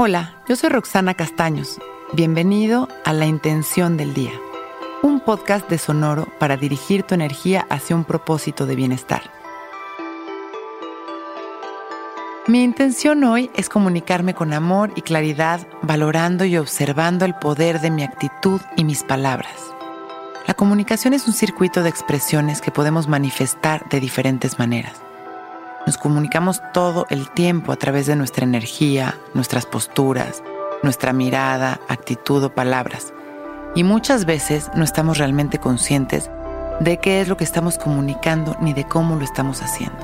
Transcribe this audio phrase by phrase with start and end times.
[0.00, 1.80] Hola, yo soy Roxana Castaños.
[2.12, 4.30] Bienvenido a La Intención del Día,
[5.02, 9.22] un podcast de Sonoro para dirigir tu energía hacia un propósito de bienestar.
[12.46, 17.90] Mi intención hoy es comunicarme con amor y claridad, valorando y observando el poder de
[17.90, 19.74] mi actitud y mis palabras.
[20.46, 25.07] La comunicación es un circuito de expresiones que podemos manifestar de diferentes maneras.
[25.86, 30.42] Nos comunicamos todo el tiempo a través de nuestra energía, nuestras posturas,
[30.82, 33.12] nuestra mirada, actitud o palabras.
[33.74, 36.30] Y muchas veces no estamos realmente conscientes
[36.80, 39.98] de qué es lo que estamos comunicando ni de cómo lo estamos haciendo.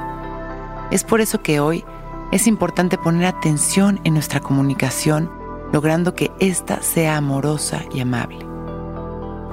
[0.90, 1.84] Es por eso que hoy
[2.32, 5.30] es importante poner atención en nuestra comunicación,
[5.72, 8.46] logrando que ésta sea amorosa y amable.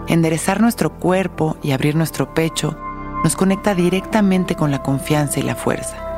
[0.07, 2.77] Enderezar nuestro cuerpo y abrir nuestro pecho
[3.23, 6.10] nos conecta directamente con la confianza y la fuerza.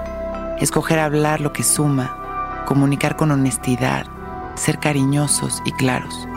[0.59, 4.05] Escoger hablar lo que suma, comunicar con honestidad,
[4.55, 6.27] ser cariñosos y claros,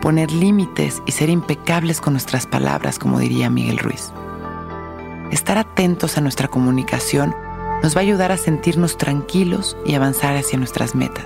[0.00, 4.12] poner límites y ser impecables con nuestras palabras, como diría Miguel Ruiz.
[5.30, 7.34] Estar atentos a nuestra comunicación
[7.82, 11.24] nos va a ayudar a sentirnos tranquilos y avanzar hacia nuestras metas,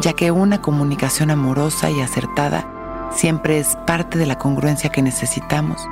[0.00, 2.66] ya que una comunicación amorosa y acertada
[3.12, 5.86] siempre es parte de la congruencia que necesitamos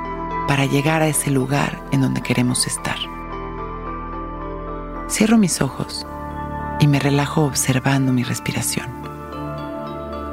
[0.47, 2.97] para llegar a ese lugar en donde queremos estar.
[5.19, 6.07] Cierro mis ojos
[6.79, 8.87] y me relajo observando mi respiración,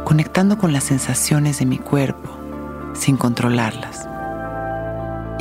[0.05, 2.31] conectando con las sensaciones de mi cuerpo
[2.95, 4.09] sin controlarlas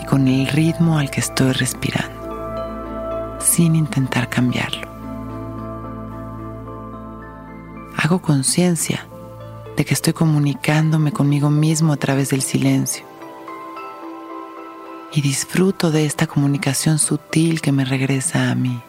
[0.02, 4.88] y con el ritmo al que estoy respirando sin intentar cambiarlo.
[7.98, 9.06] Hago conciencia
[9.78, 13.06] de que estoy comunicándome conmigo mismo a través del silencio
[15.14, 18.82] y disfruto de esta comunicación sutil que me regresa a mí.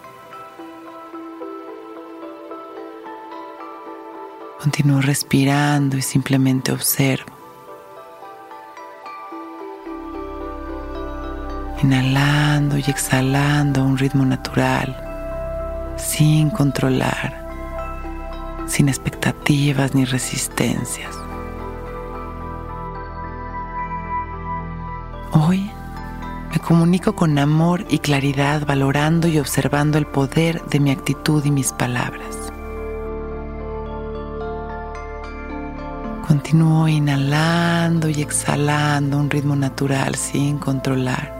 [4.66, 7.32] Continúo respirando y simplemente observo.
[11.81, 17.47] inhalando y exhalando a un ritmo natural, sin controlar,
[18.66, 21.15] sin expectativas ni resistencias.
[25.31, 25.71] Hoy
[26.50, 31.53] me comunico con amor y claridad, valorando y observando el poder de mi actitud y
[31.53, 32.46] mis palabras.
[36.26, 41.37] Continúo inhalando y exhalando un ritmo natural sin controlar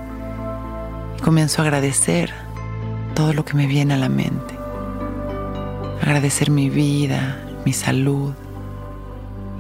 [1.27, 2.31] comienzo a agradecer
[3.15, 4.55] todo lo que me viene a la mente.
[6.01, 8.33] Agradecer mi vida, mi salud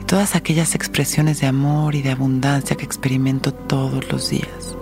[0.01, 4.77] y todas aquellas expresiones de amor y de abundancia que experimento todos los días.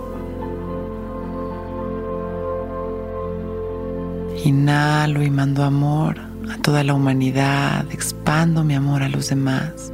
[4.43, 6.19] Inhalo y mando amor
[6.51, 9.91] a toda la humanidad, expando mi amor a los demás.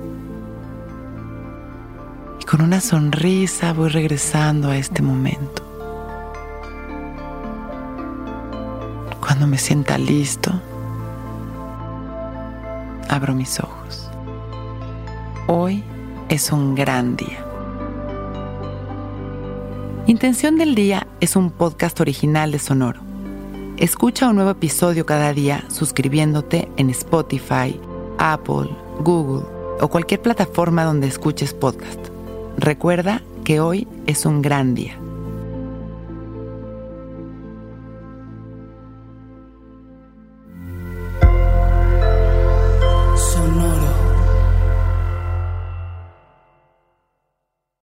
[2.52, 5.64] Con una sonrisa voy regresando a este momento.
[9.22, 10.52] Cuando me sienta listo,
[13.08, 14.10] abro mis ojos.
[15.48, 15.82] Hoy
[16.28, 17.40] es un gran día.
[20.08, 23.00] Intención del Día es un podcast original de Sonoro.
[23.78, 27.80] Escucha un nuevo episodio cada día suscribiéndote en Spotify,
[28.18, 29.46] Apple, Google
[29.80, 32.11] o cualquier plataforma donde escuches podcast.
[32.62, 34.96] Recuerda que hoy es un gran día.